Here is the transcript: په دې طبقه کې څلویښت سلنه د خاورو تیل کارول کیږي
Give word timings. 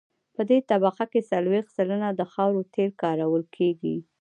په 0.35 0.41
دې 0.49 0.59
طبقه 0.69 1.05
کې 1.11 1.27
څلویښت 1.29 1.71
سلنه 1.77 2.09
د 2.13 2.21
خاورو 2.31 2.61
تیل 2.73 2.91
کارول 3.03 3.43
کیږي 3.55 3.95